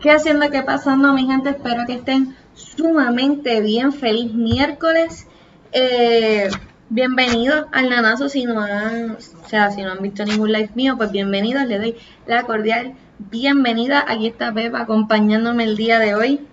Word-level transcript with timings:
¿Qué 0.00 0.12
haciendo? 0.12 0.48
¿Qué 0.50 0.62
pasando, 0.62 1.12
mi 1.12 1.26
gente? 1.26 1.50
Espero 1.50 1.84
que 1.84 1.94
estén 1.94 2.36
sumamente 2.54 3.60
bien. 3.60 3.92
Feliz 3.92 4.32
miércoles. 4.32 5.26
Eh, 5.72 6.48
bienvenidos 6.88 7.66
al 7.72 7.90
Nanazo. 7.90 8.28
Si 8.28 8.44
no 8.44 8.60
han, 8.60 9.12
o 9.12 9.48
sea, 9.48 9.72
si 9.72 9.82
no 9.82 9.90
han 9.90 10.00
visto 10.00 10.24
ningún 10.24 10.52
live 10.52 10.70
mío, 10.76 10.96
pues 10.96 11.10
bienvenidos. 11.10 11.66
Les 11.66 11.80
doy 11.80 11.96
la 12.28 12.44
cordial 12.44 12.94
bienvenida. 13.18 14.04
Aquí 14.06 14.28
está 14.28 14.52
Pepa 14.54 14.82
acompañándome 14.82 15.64
el 15.64 15.76
día 15.76 15.98
de 15.98 16.14
hoy. 16.14 16.46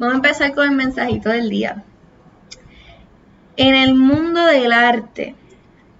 Vamos 0.00 0.14
a 0.14 0.16
empezar 0.16 0.54
con 0.54 0.68
el 0.68 0.74
mensajito 0.74 1.28
del 1.28 1.48
día. 1.48 1.84
En 3.56 3.76
el 3.76 3.94
mundo 3.94 4.44
del 4.44 4.72
arte, 4.72 5.36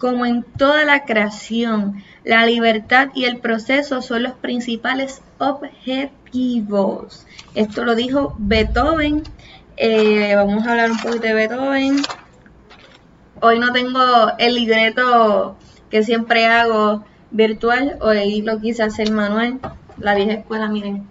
como 0.05 0.27
en 0.27 0.43
toda 0.43 0.84
la 0.84 1.07
creación, 1.07 2.05
la 2.25 2.45
libertad 2.45 3.09
y 3.14 3.25
el 3.25 3.39
proceso 3.39 4.02
son 4.02 4.25
los 4.25 4.34
principales 4.34 5.23
objetivos. 5.38 7.27
Esto 7.55 7.87
lo 7.87 7.95
dijo 7.95 8.37
Beethoven. 8.38 9.23
Eh, 9.78 10.34
vamos 10.37 10.66
a 10.66 10.73
hablar 10.73 10.91
un 10.91 10.98
poquito 10.98 11.23
de 11.23 11.33
Beethoven. 11.33 12.02
Hoy 13.41 13.59
no 13.59 13.73
tengo 13.73 14.02
el 14.37 14.56
libreto 14.56 15.56
que 15.88 16.02
siempre 16.02 16.45
hago 16.48 17.06
virtual. 17.30 17.97
Hoy 18.02 18.42
lo 18.42 18.61
quise 18.61 18.83
hacer 18.83 19.11
manual. 19.11 19.59
La 19.97 20.14
vieja 20.14 20.33
escuela, 20.33 20.69
miren. 20.69 21.09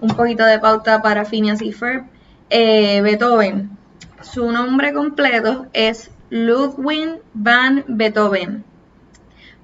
Un 0.00 0.16
poquito 0.16 0.46
de 0.46 0.58
pauta 0.58 1.02
para 1.02 1.26
Phineas 1.26 1.60
y 1.60 1.70
Ferb. 1.70 2.06
Eh, 2.48 3.02
Beethoven. 3.02 3.76
Su 4.22 4.50
nombre 4.50 4.94
completo 4.94 5.66
es 5.74 6.10
Ludwig 6.32 7.20
van 7.34 7.84
Beethoven. 7.88 8.64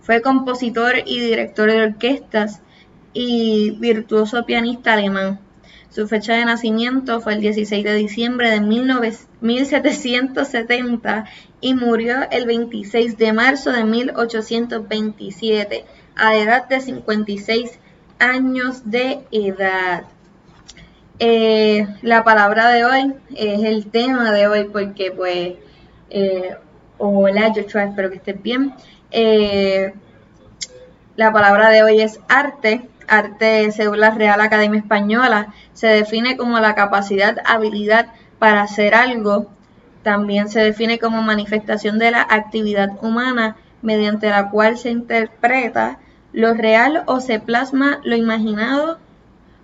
Fue 0.03 0.21
compositor 0.21 0.97
y 1.07 1.19
director 1.19 1.71
de 1.71 1.81
orquestas 1.81 2.61
y 3.15 3.71
virtuoso 3.81 4.45
pianista 4.45 4.93
alemán. 4.93 5.41
Su 5.89 6.07
fecha 6.07 6.35
de 6.35 6.45
nacimiento 6.45 7.23
fue 7.23 7.33
el 7.33 7.41
16 7.41 7.83
de 7.83 7.95
diciembre 7.95 8.51
de 8.51 8.61
1770 8.61 11.25
y 11.63 11.73
murió 11.73 12.17
el 12.31 12.45
26 12.45 13.17
de 13.17 13.33
marzo 13.33 13.73
de 13.73 13.85
1827 13.85 15.87
a 16.17 16.37
edad 16.37 16.69
de 16.69 16.83
56 16.83 17.79
años 18.19 18.91
de 18.91 19.21
edad. 19.31 20.05
Eh, 21.19 21.87
la 22.03 22.25
palabra 22.25 22.69
de 22.69 22.85
hoy 22.85 23.15
es 23.35 23.65
el 23.65 23.87
tema 23.87 24.33
de 24.33 24.49
hoy 24.49 24.69
porque 24.71 25.13
pues 25.13 25.55
eh, 26.11 26.57
hola 26.99 27.53
Joshua, 27.55 27.85
espero 27.85 28.11
que 28.11 28.17
estés 28.17 28.43
bien. 28.43 28.75
Eh, 29.11 29.95
la 31.17 31.33
palabra 31.33 31.71
de 31.71 31.83
hoy 31.83 32.01
es 32.01 32.21
arte. 32.29 32.89
Arte, 33.07 33.73
según 33.73 34.01
la 34.01 34.11
Real 34.11 34.41
Academia 34.41 34.81
Española, 34.81 35.55
se 35.73 35.87
define 35.87 36.37
como 36.37 36.59
la 36.61 36.75
capacidad, 36.75 37.39
habilidad 37.47 38.09
para 38.39 38.63
hacer 38.63 38.95
algo. 38.95 39.51
También 40.03 40.49
se 40.49 40.61
define 40.61 40.99
como 40.99 41.23
manifestación 41.23 41.99
de 41.99 42.11
la 42.11 42.27
actividad 42.29 42.91
humana 43.03 43.57
mediante 43.81 44.29
la 44.29 44.51
cual 44.51 44.77
se 44.77 44.91
interpreta 44.91 45.99
lo 46.33 46.53
real 46.53 47.05
o 47.07 47.21
se 47.21 47.41
plasma 47.41 48.01
lo 48.05 48.15
imaginado 48.15 48.99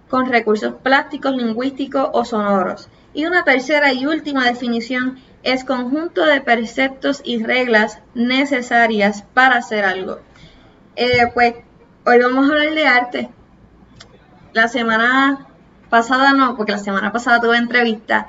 con 0.08 0.30
recursos 0.30 0.74
plásticos, 0.82 1.36
lingüísticos 1.36 2.08
o 2.12 2.24
sonoros. 2.24 2.88
Y 3.12 3.26
una 3.26 3.44
tercera 3.44 3.92
y 3.92 4.06
última 4.06 4.44
definición 4.44 5.18
es 5.44 5.62
conjunto 5.64 6.24
de 6.24 6.40
preceptos 6.40 7.20
y 7.22 7.44
reglas 7.44 7.98
necesarias 8.14 9.22
para 9.34 9.56
hacer 9.56 9.84
algo. 9.84 10.18
Eh, 10.96 11.30
pues 11.32 11.54
hoy 12.06 12.18
vamos 12.18 12.48
a 12.48 12.52
hablar 12.54 12.74
de 12.74 12.86
arte. 12.86 13.30
La 14.52 14.68
semana 14.68 15.46
pasada 15.90 16.32
no, 16.32 16.56
porque 16.56 16.72
la 16.72 16.78
semana 16.78 17.12
pasada 17.12 17.40
tuve 17.40 17.58
entrevista. 17.58 18.28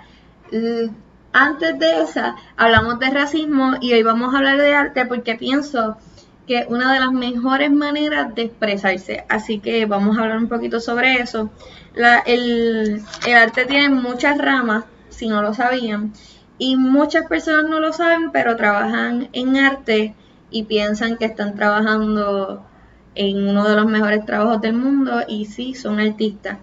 Antes 1.31 1.79
de 1.79 2.01
esa 2.01 2.35
hablamos 2.57 2.99
de 2.99 3.09
racismo 3.09 3.75
y 3.79 3.93
hoy 3.93 4.03
vamos 4.03 4.33
a 4.33 4.37
hablar 4.37 4.57
de 4.57 4.73
arte 4.73 5.05
porque 5.05 5.35
pienso 5.35 5.97
que 6.47 6.65
una 6.69 6.93
de 6.93 6.99
las 6.99 7.11
mejores 7.11 7.71
maneras 7.71 8.35
de 8.35 8.43
expresarse. 8.43 9.25
Así 9.29 9.59
que 9.59 9.85
vamos 9.85 10.17
a 10.17 10.21
hablar 10.21 10.37
un 10.37 10.49
poquito 10.49 10.81
sobre 10.81 11.15
eso. 11.15 11.49
el 12.25 13.01
arte 13.35 13.65
tiene 13.65 13.89
muchas 13.89 14.37
ramas, 14.37 14.83
si 15.09 15.27
no 15.27 15.41
lo 15.41 15.53
sabían, 15.53 16.13
y 16.57 16.75
muchas 16.77 17.27
personas 17.27 17.69
no 17.69 17.79
lo 17.79 17.91
saben, 17.91 18.31
pero 18.31 18.55
trabajan 18.55 19.29
en 19.33 19.57
arte 19.57 20.15
y 20.49 20.63
piensan 20.63 21.17
que 21.17 21.25
están 21.25 21.55
trabajando 21.55 22.65
en 23.15 23.49
uno 23.49 23.67
de 23.67 23.75
los 23.75 23.85
mejores 23.85 24.25
trabajos 24.25 24.61
del 24.61 24.73
mundo 24.73 25.21
y 25.27 25.45
sí, 25.45 25.73
son 25.73 25.99
artistas. 25.99 26.57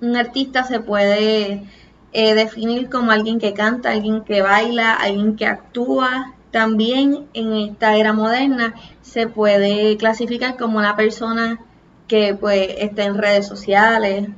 Un 0.00 0.16
artista 0.16 0.64
se 0.64 0.80
puede 0.80 1.64
eh, 2.12 2.34
definir 2.34 2.88
como 2.88 3.10
alguien 3.10 3.38
que 3.38 3.52
canta, 3.52 3.90
alguien 3.90 4.22
que 4.24 4.42
baila, 4.42 4.94
alguien 4.94 5.36
que 5.36 5.46
actúa. 5.46 6.34
También 6.50 7.26
en 7.34 7.52
esta 7.52 7.96
era 7.96 8.12
moderna 8.12 8.74
se 9.02 9.26
puede 9.26 9.96
clasificar 9.96 10.56
como 10.56 10.78
una 10.78 10.96
persona 10.96 11.60
que 12.08 12.34
pues 12.34 12.74
está 12.78 13.04
en 13.04 13.18
redes 13.18 13.46
sociales, 13.46 14.28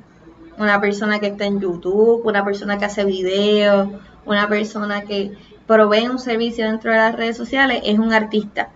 una 0.59 0.81
persona 0.81 1.21
que 1.21 1.29
está 1.29 1.47
en 1.47 1.61
YouTube, 1.61 2.27
una 2.27 2.45
persona 2.45 2.79
que 2.79 2.85
hace 2.85 3.05
videos, 3.05 3.89
una 4.25 4.49
persona 4.49 5.03
que 5.03 5.33
provee 5.67 6.09
un 6.09 6.19
servicio 6.19 6.67
dentro 6.67 6.91
de 6.91 6.99
las 6.99 7.17
redes 7.17 7.37
sociales, 7.37 7.83
es 7.85 7.99
un 7.99 8.13
artista. 8.13 8.71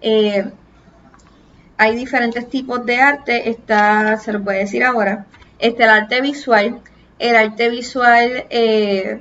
Eh, 0.00 0.50
hay 1.76 1.96
diferentes 1.96 2.48
tipos 2.48 2.84
de 2.84 3.00
arte, 3.00 3.48
está, 3.48 4.18
se 4.18 4.32
lo 4.32 4.42
puede 4.42 4.58
decir 4.58 4.84
ahora, 4.84 5.26
este, 5.58 5.84
el 5.84 5.90
arte 5.90 6.20
visual. 6.20 6.80
El 7.18 7.36
arte 7.36 7.68
visual 7.68 8.44
eh, 8.50 9.20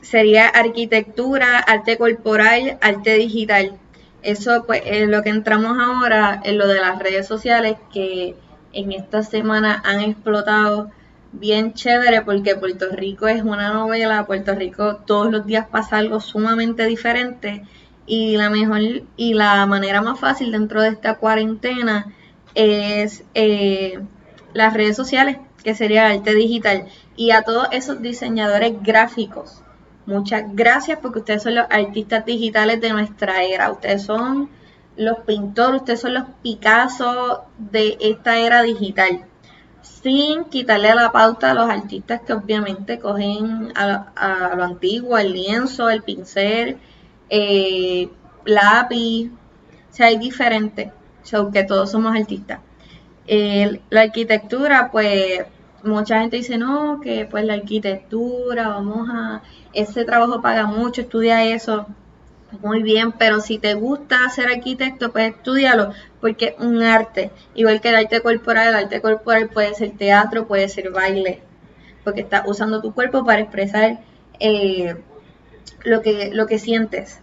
sería 0.00 0.48
arquitectura, 0.48 1.58
arte 1.58 1.98
corporal, 1.98 2.78
arte 2.80 3.14
digital. 3.14 3.78
Eso 4.22 4.64
pues 4.66 4.82
es 4.86 5.08
lo 5.08 5.22
que 5.22 5.30
entramos 5.30 5.76
ahora 5.78 6.40
en 6.42 6.58
lo 6.58 6.66
de 6.66 6.80
las 6.80 6.98
redes 6.98 7.26
sociales 7.26 7.76
que 7.92 8.34
en 8.72 8.92
esta 8.92 9.22
semana 9.22 9.82
han 9.84 10.00
explotado 10.00 10.90
bien 11.38 11.74
chévere 11.74 12.22
porque 12.22 12.56
Puerto 12.56 12.86
Rico 12.90 13.28
es 13.28 13.42
una 13.42 13.72
novela, 13.72 14.26
Puerto 14.26 14.54
Rico 14.54 14.96
todos 14.96 15.30
los 15.30 15.46
días 15.46 15.66
pasa 15.68 15.98
algo 15.98 16.20
sumamente 16.20 16.86
diferente 16.86 17.64
y 18.06 18.36
la 18.36 18.50
mejor 18.50 18.80
y 19.16 19.34
la 19.34 19.66
manera 19.66 20.00
más 20.00 20.18
fácil 20.18 20.52
dentro 20.52 20.80
de 20.80 20.88
esta 20.88 21.16
cuarentena 21.16 22.12
es 22.54 23.24
eh, 23.34 24.00
las 24.54 24.72
redes 24.72 24.96
sociales, 24.96 25.38
que 25.62 25.74
sería 25.74 26.08
arte 26.08 26.34
digital. 26.34 26.86
Y 27.16 27.32
a 27.32 27.42
todos 27.42 27.68
esos 27.72 28.00
diseñadores 28.00 28.74
gráficos, 28.82 29.62
muchas 30.06 30.44
gracias 30.54 30.98
porque 31.02 31.18
ustedes 31.18 31.42
son 31.42 31.56
los 31.56 31.66
artistas 31.68 32.24
digitales 32.24 32.80
de 32.80 32.92
nuestra 32.92 33.42
era. 33.42 33.70
Ustedes 33.70 34.02
son 34.04 34.48
los 34.96 35.18
pintores, 35.20 35.80
ustedes 35.82 36.00
son 36.00 36.14
los 36.14 36.24
Picasso 36.42 37.44
de 37.58 37.98
esta 38.00 38.38
era 38.38 38.62
digital 38.62 39.26
sin 40.06 40.44
quitarle 40.44 40.94
la 40.94 41.10
pauta 41.10 41.50
a 41.50 41.54
los 41.54 41.68
artistas 41.68 42.20
que 42.20 42.32
obviamente 42.32 43.00
cogen 43.00 43.72
a, 43.74 44.54
lo 44.56 44.62
antiguo, 44.62 45.18
el 45.18 45.32
lienzo, 45.32 45.90
el 45.90 46.04
pincel, 46.04 46.78
eh, 47.28 48.08
lápiz, 48.44 49.32
o 49.90 49.92
sea, 49.92 50.06
hay 50.06 50.16
diferentes, 50.18 50.92
so 51.24 51.50
que 51.50 51.64
todos 51.64 51.90
somos 51.90 52.14
artistas. 52.14 52.60
la 53.90 54.00
arquitectura, 54.02 54.90
pues 54.92 55.44
mucha 55.82 56.20
gente 56.20 56.36
dice, 56.36 56.56
no, 56.56 57.00
que 57.00 57.26
pues 57.28 57.44
la 57.44 57.54
arquitectura, 57.54 58.68
vamos 58.68 59.08
a, 59.10 59.42
ese 59.72 60.04
trabajo 60.04 60.40
paga 60.40 60.66
mucho, 60.66 61.00
estudia 61.00 61.42
eso. 61.44 61.84
Muy 62.62 62.82
bien, 62.82 63.12
pero 63.12 63.40
si 63.40 63.58
te 63.58 63.74
gusta 63.74 64.28
ser 64.30 64.48
arquitecto, 64.48 65.12
pues 65.12 65.34
estudialo, 65.34 65.92
porque 66.20 66.54
es 66.58 66.64
un 66.64 66.82
arte. 66.82 67.30
Igual 67.54 67.80
que 67.80 67.88
el 67.88 67.96
arte 67.96 68.20
corporal, 68.20 68.68
el 68.68 68.74
arte 68.74 69.00
corporal 69.00 69.48
puede 69.48 69.74
ser 69.74 69.92
teatro, 69.96 70.46
puede 70.46 70.68
ser 70.68 70.90
baile, 70.90 71.42
porque 72.04 72.20
estás 72.20 72.42
usando 72.46 72.80
tu 72.80 72.94
cuerpo 72.94 73.24
para 73.24 73.40
expresar 73.40 74.00
eh, 74.40 74.96
lo, 75.84 76.02
que, 76.02 76.30
lo 76.32 76.46
que 76.46 76.58
sientes. 76.58 77.20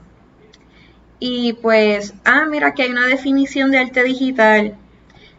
Y 1.19 1.53
pues, 1.53 2.13
ah, 2.25 2.45
mira 2.49 2.73
que 2.73 2.83
hay 2.83 2.91
una 2.91 3.07
definición 3.07 3.71
de 3.71 3.79
arte 3.79 4.03
digital. 4.03 4.75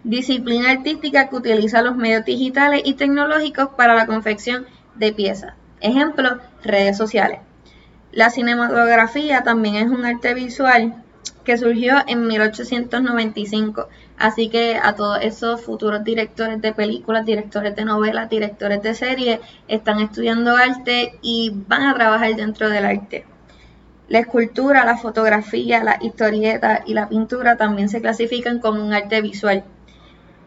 Disciplina 0.03 0.71
artística 0.71 1.29
que 1.29 1.37
utiliza 1.37 1.83
los 1.83 1.97
medios 1.97 2.25
digitales 2.25 2.83
y 2.85 2.95
tecnológicos 2.95 3.69
para 3.77 3.95
la 3.95 4.07
confección 4.07 4.67
de 4.95 5.13
piezas. 5.13 5.55
Ejemplo, 5.81 6.39
redes 6.63 6.97
sociales. 6.97 7.41
La 8.15 8.31
cinematografía 8.31 9.43
también 9.43 9.75
es 9.75 9.87
un 9.87 10.05
arte 10.05 10.35
visual 10.35 11.03
que 11.43 11.59
surgió 11.59 11.97
en 12.07 12.29
1895. 12.29 13.89
Así 14.17 14.49
que 14.49 14.79
a 14.81 14.95
todos 14.95 15.19
esos 15.21 15.61
futuros 15.61 16.05
directores 16.05 16.63
de 16.63 16.73
películas, 16.73 17.27
directores 17.27 17.75
de 17.75 17.85
novelas, 17.85 18.31
directores 18.31 18.81
de 18.85 18.95
series, 18.95 19.41
están 19.67 19.99
estudiando 19.99 20.57
arte 20.57 21.19
y 21.23 21.53
van 21.67 21.83
a 21.83 21.95
trabajar 21.95 22.37
dentro 22.37 22.71
del 22.71 22.85
arte. 22.85 23.27
La 24.07 24.21
escultura, 24.21 24.85
la 24.85 24.97
fotografía, 24.97 25.83
la 25.83 25.99
historieta 26.01 26.85
y 26.87 26.95
la 26.95 27.09
pintura 27.09 27.57
también 27.57 27.89
se 27.89 28.01
clasifican 28.01 28.61
como 28.61 28.81
un 28.81 28.95
arte 28.95 29.21
visual. 29.23 29.65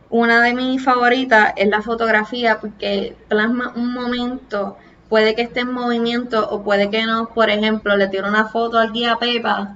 Una 0.09 0.41
de 0.41 0.53
mis 0.53 0.81
favoritas 0.81 1.51
es 1.57 1.67
la 1.67 1.81
fotografía 1.81 2.61
porque 2.61 3.17
plasma 3.27 3.73
un 3.75 3.91
momento, 3.91 4.77
puede 5.09 5.35
que 5.35 5.43
esté 5.43 5.61
en 5.61 5.71
movimiento 5.71 6.47
o 6.49 6.63
puede 6.63 6.89
que 6.89 7.05
no. 7.05 7.29
Por 7.29 7.49
ejemplo, 7.49 7.95
le 7.97 8.07
tiro 8.07 8.27
una 8.27 8.49
foto 8.49 8.77
al 8.77 8.91
guía 8.91 9.17
Pepa, 9.19 9.75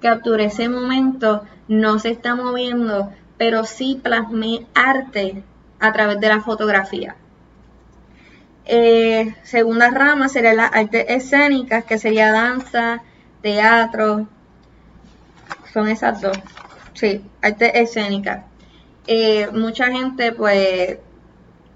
capturé 0.00 0.46
ese 0.46 0.68
momento, 0.68 1.44
no 1.68 1.98
se 1.98 2.10
está 2.10 2.34
moviendo, 2.34 3.12
pero 3.36 3.64
sí 3.64 4.00
plasmé 4.02 4.66
arte 4.74 5.42
a 5.80 5.92
través 5.92 6.20
de 6.20 6.28
la 6.28 6.40
fotografía. 6.40 7.16
Eh, 8.64 9.34
segunda 9.44 9.90
rama 9.90 10.28
sería 10.28 10.52
las 10.52 10.70
artes 10.74 11.06
escénicas, 11.08 11.84
que 11.84 11.98
sería 11.98 12.32
danza, 12.32 13.02
teatro. 13.40 14.28
Son 15.72 15.88
esas 15.88 16.20
dos. 16.20 16.38
Sí, 16.92 17.24
artes 17.40 17.70
escénicas. 17.74 18.44
Eh, 19.06 19.48
mucha 19.52 19.86
gente 19.86 20.32
pues 20.32 20.98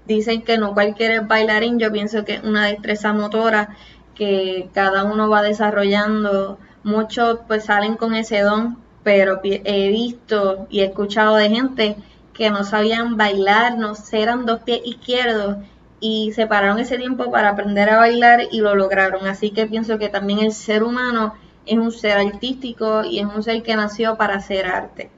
dicen 0.05 0.41
que 0.41 0.57
no 0.57 0.73
cualquiera 0.73 1.15
es 1.15 1.27
bailarín. 1.27 1.79
Yo 1.79 1.91
pienso 1.91 2.25
que 2.25 2.35
es 2.35 2.43
una 2.43 2.67
destreza 2.67 3.13
motora 3.13 3.75
que 4.15 4.69
cada 4.73 5.03
uno 5.03 5.29
va 5.29 5.41
desarrollando. 5.41 6.59
Muchos 6.83 7.39
pues 7.47 7.65
salen 7.65 7.95
con 7.95 8.13
ese 8.15 8.41
don, 8.41 8.77
pero 9.03 9.41
he 9.43 9.89
visto 9.89 10.67
y 10.69 10.81
he 10.81 10.85
escuchado 10.85 11.35
de 11.35 11.49
gente 11.49 11.95
que 12.33 12.49
no 12.49 12.63
sabían 12.63 13.15
bailar, 13.15 13.77
no 13.77 13.93
eran 14.11 14.45
dos 14.45 14.61
pies 14.61 14.81
izquierdos 14.85 15.57
y 15.99 16.33
se 16.33 16.47
pararon 16.47 16.79
ese 16.79 16.97
tiempo 16.97 17.31
para 17.31 17.49
aprender 17.49 17.89
a 17.89 17.97
bailar 17.97 18.41
y 18.51 18.59
lo 18.59 18.75
lograron. 18.75 19.25
Así 19.27 19.51
que 19.51 19.67
pienso 19.67 19.97
que 19.97 20.09
también 20.09 20.39
el 20.39 20.51
ser 20.51 20.83
humano 20.83 21.35
es 21.65 21.77
un 21.77 21.91
ser 21.91 22.17
artístico 22.17 23.03
y 23.05 23.19
es 23.19 23.25
un 23.25 23.41
ser 23.41 23.63
que 23.63 23.75
nació 23.75 24.17
para 24.17 24.35
hacer 24.35 24.65
arte. 24.65 25.09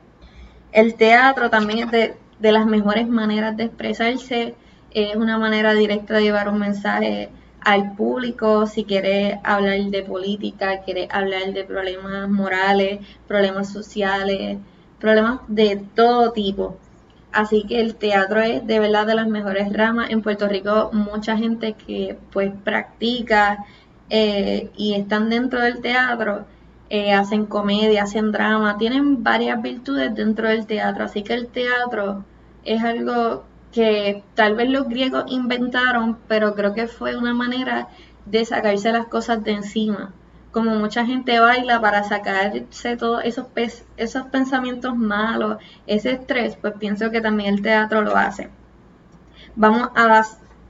El 0.71 0.95
teatro 0.95 1.49
también 1.49 1.89
es 1.89 1.91
de, 2.39 2.51
las 2.51 2.65
mejores 2.65 3.07
maneras 3.07 3.57
de 3.57 3.63
expresarse, 3.63 4.55
es 4.95 5.15
una 5.15 5.37
manera 5.37 5.73
directa 5.73 6.15
de 6.15 6.23
llevar 6.23 6.49
un 6.49 6.59
mensaje 6.59 7.29
al 7.59 7.95
público, 7.95 8.65
si 8.65 8.85
quiere 8.85 9.41
hablar 9.43 9.79
de 9.89 10.03
política, 10.03 10.81
quiere 10.83 11.07
hablar 11.11 11.51
de 11.53 11.65
problemas 11.65 12.29
morales, 12.29 12.99
problemas 13.27 13.69
sociales, 13.71 14.57
problemas 14.99 15.41
de 15.47 15.83
todo 15.95 16.31
tipo. 16.31 16.77
Así 17.33 17.65
que 17.67 17.81
el 17.81 17.95
teatro 17.95 18.39
es 18.41 18.65
de 18.65 18.79
verdad 18.79 19.05
de 19.07 19.15
las 19.15 19.27
mejores 19.27 19.73
ramas. 19.73 20.11
En 20.11 20.21
Puerto 20.21 20.47
Rico 20.47 20.91
mucha 20.93 21.35
gente 21.37 21.73
que 21.73 22.17
pues 22.31 22.53
practica 22.63 23.65
eh, 24.09 24.71
y 24.77 24.93
están 24.93 25.29
dentro 25.29 25.59
del 25.59 25.81
teatro, 25.81 26.45
eh, 26.89 27.13
hacen 27.13 27.45
comedia, 27.47 28.03
hacen 28.03 28.31
drama, 28.31 28.77
tienen 28.77 29.23
varias 29.23 29.61
virtudes 29.61 30.15
dentro 30.15 30.47
del 30.47 30.65
teatro. 30.67 31.03
Así 31.03 31.23
que 31.23 31.33
el 31.33 31.47
teatro 31.47 32.23
es 32.63 32.83
algo 32.83 33.43
que 33.75 34.23
tal 34.35 34.55
vez 34.55 34.69
los 34.69 34.87
griegos 34.87 35.25
inventaron, 35.27 36.17
pero 36.29 36.55
creo 36.55 36.73
que 36.73 36.87
fue 36.87 37.17
una 37.17 37.33
manera 37.33 37.89
de 38.25 38.45
sacarse 38.45 38.93
las 38.93 39.07
cosas 39.07 39.43
de 39.43 39.51
encima 39.51 40.13
como 40.55 40.73
mucha 40.75 41.05
gente 41.05 41.37
baila 41.37 41.81
para 41.81 42.05
sacarse 42.05 42.95
todos 42.95 43.25
esos, 43.25 43.47
esos 43.97 44.25
pensamientos 44.27 44.95
malos, 44.95 45.57
ese 45.85 46.11
estrés, 46.11 46.55
pues 46.55 46.75
pienso 46.79 47.11
que 47.11 47.19
también 47.19 47.55
el 47.55 47.61
teatro 47.61 48.01
lo 48.03 48.15
hace. 48.15 48.47
Vamos 49.57 49.89
a 49.95 50.07
la 50.07 50.25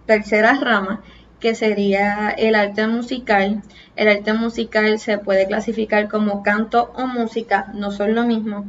tercera 0.08 0.56
rama, 0.56 1.04
que 1.40 1.54
sería 1.54 2.32
el 2.32 2.56
arte 2.56 2.88
musical. 2.88 3.62
El 3.96 4.08
arte 4.08 4.34
musical 4.34 4.98
se 4.98 5.20
puede 5.20 5.46
clasificar 5.46 6.10
como 6.10 6.42
canto 6.42 6.92
o 6.96 7.06
música, 7.06 7.72
no 7.76 7.92
son 7.92 8.16
lo 8.16 8.24
mismo. 8.24 8.66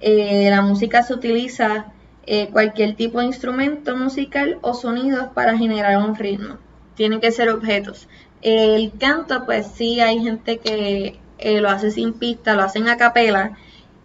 Eh, 0.00 0.48
la 0.48 0.62
música 0.62 1.02
se 1.02 1.12
utiliza 1.12 1.92
eh, 2.26 2.48
cualquier 2.50 2.96
tipo 2.96 3.20
de 3.20 3.26
instrumento 3.26 3.96
musical 3.96 4.58
o 4.62 4.74
sonidos 4.74 5.28
para 5.34 5.56
generar 5.58 5.98
un 5.98 6.14
ritmo. 6.14 6.56
Tienen 6.94 7.20
que 7.20 7.32
ser 7.32 7.50
objetos. 7.50 8.08
El 8.40 8.92
canto, 8.98 9.44
pues 9.44 9.66
sí, 9.74 10.00
hay 10.00 10.22
gente 10.22 10.58
que 10.58 11.18
eh, 11.38 11.60
lo 11.60 11.70
hace 11.70 11.90
sin 11.90 12.14
pista, 12.14 12.54
lo 12.54 12.62
hacen 12.62 12.88
a 12.88 12.96
capela 12.96 13.56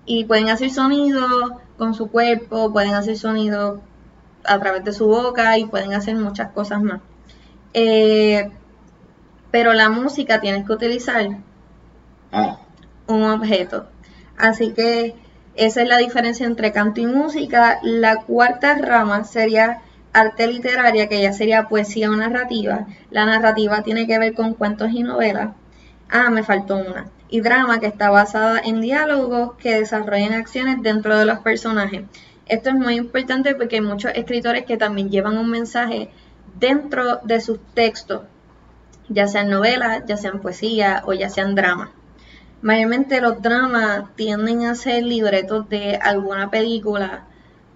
y 0.06 0.26
pueden 0.26 0.50
hacer 0.50 0.72
sonido 0.72 1.62
con 1.78 1.94
su 1.94 2.10
cuerpo, 2.10 2.74
pueden 2.74 2.94
hacer 2.94 3.18
sonido 3.18 3.82
a 4.44 4.60
través 4.60 4.84
de 4.84 4.94
su 4.94 5.08
boca 5.08 5.58
y 5.58 5.66
pueden 5.66 5.94
hacer 5.94 6.16
muchas 6.16 6.52
cosas 6.52 6.82
más. 6.82 7.02
Eh, 7.74 8.50
pero 9.52 9.74
la 9.74 9.90
música 9.90 10.42
tienes 10.42 10.66
que 10.66 10.74
utilizar 10.74 11.38
ah. 12.32 12.60
un 13.08 13.24
objeto. 13.24 13.88
Así 14.38 14.74
que 14.74 15.16
esa 15.60 15.82
es 15.82 15.90
la 15.90 15.98
diferencia 15.98 16.46
entre 16.46 16.72
canto 16.72 17.02
y 17.02 17.06
música. 17.06 17.80
La 17.84 18.22
cuarta 18.22 18.76
rama 18.76 19.26
sería 19.26 19.82
arte 20.14 20.48
literaria, 20.48 21.10
que 21.10 21.22
ya 21.22 21.34
sería 21.34 21.68
poesía 21.68 22.10
o 22.10 22.16
narrativa. 22.16 22.88
La 23.12 23.26
narrativa 23.26 23.84
tiene 23.84 24.08
que 24.08 24.18
ver 24.20 24.34
con 24.34 24.54
cuentos 24.54 24.92
y 24.94 25.04
novelas. 25.04 25.50
Ah, 26.10 26.30
me 26.30 26.44
faltó 26.44 26.78
una. 26.78 27.10
Y 27.30 27.42
drama, 27.42 27.80
que 27.80 27.88
está 27.88 28.10
basada 28.10 28.60
en 28.64 28.80
diálogos 28.80 29.56
que 29.58 29.80
desarrollan 29.80 30.34
acciones 30.34 30.82
dentro 30.82 31.18
de 31.18 31.26
los 31.26 31.40
personajes. 31.40 32.04
Esto 32.48 32.70
es 32.70 32.76
muy 32.76 32.96
importante 32.96 33.54
porque 33.54 33.76
hay 33.76 33.82
muchos 33.82 34.14
escritores 34.16 34.66
que 34.66 34.78
también 34.78 35.10
llevan 35.10 35.38
un 35.38 35.52
mensaje 35.52 36.10
dentro 36.58 37.20
de 37.24 37.42
sus 37.42 37.60
textos, 37.74 38.22
ya 39.10 39.28
sean 39.28 39.50
novelas, 39.50 40.04
ya 40.08 40.16
sean 40.16 40.40
poesía 40.40 41.04
o 41.06 41.14
ya 41.14 41.30
sean 41.30 41.54
dramas. 41.54 41.90
Mayormente 42.62 43.22
los 43.22 43.42
dramas 43.42 44.14
tienden 44.16 44.66
a 44.66 44.76
ser 44.76 45.04
libretos 45.04 45.70
de 45.70 45.96
alguna 45.96 46.52
película, 46.52 47.24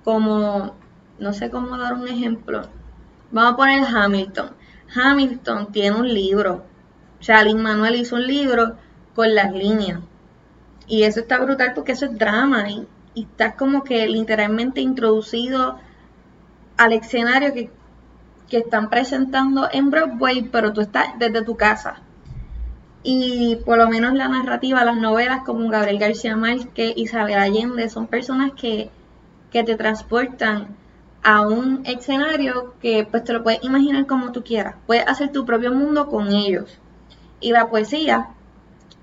como 0.04 0.76
no 1.20 1.34
sé 1.34 1.50
cómo 1.50 1.78
dar 1.78 1.94
un 1.94 2.08
ejemplo. 2.08 2.64
Vamos 3.32 3.54
a 3.54 3.56
poner 3.56 3.84
Hamilton. 3.86 4.52
Hamilton 4.94 5.72
tiene 5.72 5.98
un 5.98 6.14
libro. 6.14 6.66
O 7.20 7.24
sea, 7.24 7.46
Manuel 7.56 7.96
hizo 7.96 8.18
un 8.18 8.28
libro 8.28 8.76
con 9.16 9.34
las 9.34 9.54
líneas. 9.54 10.02
Y 10.88 11.04
eso 11.04 11.22
está 11.22 11.40
brutal 11.40 11.72
porque 11.74 11.94
eso 11.94 12.06
es 12.06 12.18
drama. 12.18 12.70
Y, 12.70 12.86
y 13.14 13.24
estás 13.24 13.56
como 13.56 13.84
que 13.84 14.06
literalmente 14.08 14.82
introducido 14.82 15.80
al 16.76 16.92
escenario 16.92 17.54
que, 17.54 17.70
que 18.50 18.58
están 18.58 18.90
presentando 18.90 19.70
en 19.72 19.90
Broadway, 19.90 20.50
pero 20.52 20.74
tú 20.74 20.82
estás 20.82 21.18
desde 21.18 21.42
tu 21.44 21.56
casa. 21.56 22.02
Y 23.04 23.58
por 23.66 23.78
lo 23.78 23.90
menos 23.90 24.14
la 24.14 24.30
narrativa, 24.30 24.86
las 24.86 24.98
novelas 24.98 25.44
como 25.44 25.70
Gabriel 25.70 26.00
García 26.00 26.38
Márquez, 26.38 26.94
Isabel 26.96 27.38
Allende, 27.38 27.90
son 27.90 28.08
personas 28.08 28.54
que, 28.54 28.90
que 29.52 29.64
te 29.64 29.76
transportan 29.76 30.78
a 31.22 31.42
un 31.48 31.84
escenario 31.86 32.76
que 32.82 33.06
pues 33.10 33.24
te 33.24 33.34
lo 33.34 33.44
puedes 33.44 33.64
imaginar 33.64 34.06
como 34.08 34.32
tú 34.32 34.44
quieras. 34.44 34.76
Puedes 34.88 35.08
hacer 35.08 35.32
tu 35.32 35.46
propio 35.46 35.74
mundo 35.74 36.08
con 36.08 36.32
ellos. 36.32 36.80
Y 37.42 37.52
la 37.52 37.70
poesía, 37.70 38.30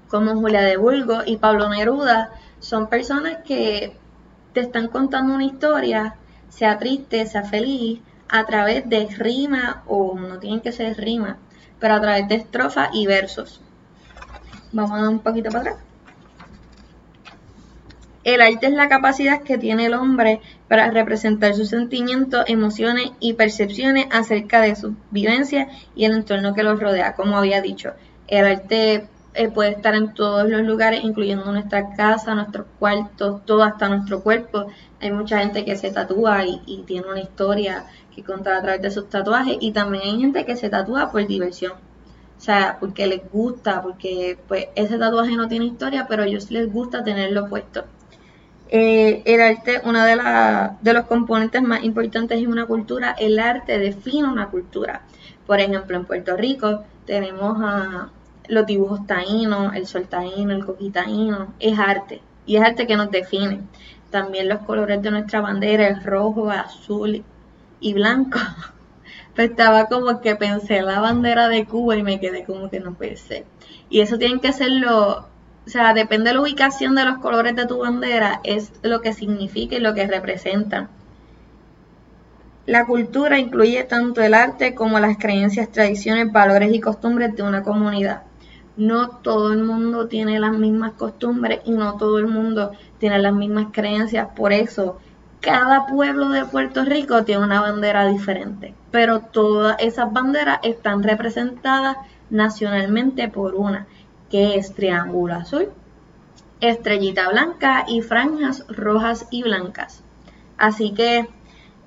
como 0.09 0.35
Julia 0.35 0.63
de 0.63 0.79
Burgos 0.79 1.25
y 1.27 1.37
Pablo 1.37 1.69
Neruda, 1.69 2.31
son 2.59 2.89
personas 2.89 3.39
que 3.45 3.97
te 4.55 4.61
están 4.61 4.89
contando 4.89 5.35
una 5.35 5.45
historia, 5.45 6.17
sea 6.49 6.79
triste, 6.79 7.27
sea 7.27 7.45
feliz, 7.45 8.01
a 8.29 8.45
través 8.45 8.89
de 8.89 9.07
rima, 9.07 9.83
o 9.87 10.19
no 10.19 10.39
tienen 10.39 10.61
que 10.61 10.73
ser 10.73 10.97
rima, 10.97 11.39
pero 11.79 11.95
a 11.95 12.01
través 12.01 12.29
de 12.29 12.37
estrofas 12.37 12.91
y 12.93 13.07
versos. 13.07 13.61
Vamos 14.73 14.93
a 14.93 15.03
dar 15.03 15.09
un 15.09 15.19
poquito 15.21 15.51
para 15.51 15.73
atrás. 15.73 15.91
El 18.23 18.43
arte 18.43 18.67
es 18.67 18.73
la 18.75 18.89
capacidad 18.89 19.43
que 19.43 19.57
tiene 19.57 19.87
el 19.87 19.95
hombre 19.95 20.41
para 20.69 20.91
representar 20.91 21.55
sus 21.55 21.71
sentimientos, 21.71 22.45
emociones 22.49 23.13
y 23.19 23.33
percepciones 23.33 24.07
acerca 24.11 24.61
de 24.61 24.77
su 24.77 24.95
vivencia 25.11 25.69
y 25.97 26.05
el 26.05 26.13
entorno 26.13 26.55
que 26.55 26.63
los 26.63 26.79
rodea, 26.79 27.15
como 27.15 27.39
había 27.39 27.63
dicho. 27.63 27.95
El 28.29 28.47
arte 28.47 29.09
eh, 29.33 29.49
puede 29.49 29.71
estar 29.71 29.95
en 29.95 30.13
todos 30.13 30.49
los 30.51 30.63
lugares, 30.63 31.03
incluyendo 31.03 31.51
nuestra 31.51 31.95
casa, 31.95 32.35
nuestros 32.35 32.67
cuartos, 32.79 33.45
todo 33.47 33.63
hasta 33.63 33.89
nuestro 33.89 34.23
cuerpo. 34.23 34.67
Hay 35.01 35.13
mucha 35.13 35.39
gente 35.39 35.65
que 35.65 35.77
se 35.77 35.91
tatúa 35.91 36.45
y, 36.45 36.85
tiene 36.87 37.07
una 37.09 37.21
historia 37.21 37.87
que 38.15 38.23
contar 38.23 38.55
a 38.55 38.63
través 38.63 38.83
de 38.83 38.91
sus 38.91 39.09
tatuajes 39.09 39.57
y 39.61 39.73
también 39.73 40.05
hay 40.05 40.21
gente 40.21 40.45
que 40.45 40.57
se 40.57 40.69
tatúa 40.69 41.11
por 41.11 41.27
diversión. 41.27 41.73
O 42.41 42.43
sea, 42.43 42.79
porque 42.81 43.07
les 43.07 43.21
gusta, 43.31 43.83
porque 43.83 44.39
pues 44.49 44.69
ese 44.75 44.97
tatuaje 44.97 45.37
no 45.37 45.47
tiene 45.47 45.67
historia, 45.67 46.07
pero 46.09 46.23
a 46.23 46.27
ellos 46.27 46.51
les 46.51 46.73
gusta 46.73 47.05
tenerlo 47.05 47.51
puesto. 47.51 47.85
Eh, 48.71 49.23
el 49.27 49.43
arte, 49.43 49.83
uno 49.85 50.03
de, 50.03 50.95
los 50.95 51.05
componentes 51.05 51.61
más 51.61 51.85
importantes 51.85 52.39
en 52.39 52.51
una 52.51 52.65
cultura, 52.65 53.15
el 53.19 53.39
arte 53.39 53.79
define 53.79 54.27
una 54.27 54.49
cultura. 54.49 55.03
Por 55.47 55.61
ejemplo, 55.61 55.99
en 55.99 56.07
Puerto 56.07 56.35
Rico 56.35 56.83
tenemos 57.05 57.59
a 57.61 58.09
los 58.49 58.65
dibujos 58.65 59.07
taínos, 59.07 59.77
el 59.77 59.87
sol 59.87 60.07
taíno, 60.09 60.55
el 60.55 60.65
coquí 60.65 60.89
taíno, 60.89 61.53
es 61.61 61.79
arte 61.79 62.23
y 62.47 62.57
es 62.57 62.63
arte 62.63 62.87
que 62.87 62.97
nos 62.97 63.11
define. 63.11 63.61
También 64.11 64.49
los 64.49 64.61
colores 64.61 65.03
de 65.03 65.11
nuestra 65.11 65.43
bandera, 65.43 65.89
el 65.89 66.03
rojo, 66.03 66.51
azul 66.51 67.23
y 67.81 67.93
blanco. 67.93 68.39
Pues 69.35 69.51
estaba 69.51 69.87
como 69.87 70.21
que 70.21 70.37
pensé 70.37 70.83
la 70.83 71.01
bandera 71.01 71.49
de 71.49 71.65
Cuba 71.65 71.97
y 71.97 72.03
me 72.03 72.21
quedé 72.21 72.45
como 72.45 72.69
que 72.69 72.81
no 72.81 72.97
ser. 73.17 73.45
Y 73.89 74.01
eso 74.01 74.19
tiene 74.19 74.41
que 74.41 74.53
ser 74.53 74.71
lo, 74.71 75.31
o 75.67 75.71
sea, 75.71 75.95
depende 75.95 76.31
de 76.31 76.35
la 76.35 76.43
ubicación 76.43 76.95
de 76.95 77.05
los 77.05 77.19
colores 77.19 77.55
de 77.55 77.67
tu 77.67 77.79
bandera, 77.79 78.41
es 78.45 78.73
lo 78.83 79.01
que 79.01 79.13
significa 79.13 79.77
y 79.77 79.81
lo 79.81 79.95
que 79.95 80.07
representa. 80.07 80.89
La 82.67 82.87
cultura 82.87 83.39
incluye 83.39 83.85
tanto 83.85 84.21
el 84.23 84.35
arte 84.35 84.75
como 84.75 84.99
las 84.99 85.17
creencias, 85.19 85.71
tradiciones, 85.71 86.33
valores 86.33 86.73
y 86.73 86.81
costumbres 86.81 87.35
de 87.35 87.43
una 87.43 87.63
comunidad. 87.63 88.23
No 88.77 89.11
todo 89.11 89.53
el 89.53 89.65
mundo 89.65 90.09
tiene 90.09 90.39
las 90.39 90.57
mismas 90.57 90.93
costumbres 90.93 91.61
y 91.65 91.73
no 91.73 91.97
todo 91.97 92.19
el 92.19 92.27
mundo 92.27 92.73
tiene 92.99 93.19
las 93.19 93.35
mismas 93.35 93.67
creencias. 93.73 94.29
Por 94.35 94.53
eso, 94.53 94.99
cada 95.41 95.87
pueblo 95.87 96.29
de 96.29 96.45
Puerto 96.45 96.85
Rico 96.85 97.25
tiene 97.25 97.45
una 97.45 97.61
bandera 97.61 98.07
diferente, 98.07 98.75
pero 98.91 99.21
todas 99.21 99.77
esas 99.81 100.13
banderas 100.13 100.61
están 100.63 101.03
representadas 101.03 101.97
nacionalmente 102.29 103.29
por 103.29 103.55
una, 103.55 103.87
que 104.31 104.57
es 104.57 104.75
triángulo 104.75 105.35
azul, 105.35 105.71
estrellita 106.61 107.31
blanca 107.31 107.85
y 107.89 108.03
franjas 108.03 108.65
rojas 108.69 109.27
y 109.31 109.43
blancas. 109.43 110.03
Así 110.59 110.93
que, 110.93 111.27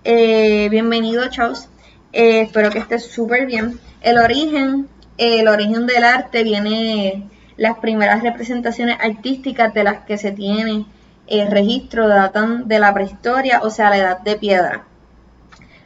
eh, 0.03 0.67
bienvenido 0.69 1.29
Charles, 1.29 1.69
eh, 2.11 2.41
espero 2.41 2.71
que 2.71 2.79
estés 2.79 3.05
súper 3.05 3.45
bien. 3.45 3.79
El 4.01 4.17
origen, 4.17 4.87
el 5.17 5.47
origen 5.47 5.85
del 5.85 6.03
arte 6.03 6.43
viene, 6.43 7.29
las 7.55 7.77
primeras 7.77 8.23
representaciones 8.23 8.97
artísticas 8.99 9.73
de 9.75 9.83
las 9.83 10.05
que 10.05 10.17
se 10.17 10.31
tiene 10.31 10.87
el 11.27 11.49
registro 11.49 12.07
datan 12.07 12.67
de 12.67 12.79
la 12.79 12.93
prehistoria, 12.93 13.61
o 13.63 13.69
sea, 13.69 13.89
la 13.89 13.97
edad 13.97 14.19
de 14.19 14.35
piedra. 14.35 14.83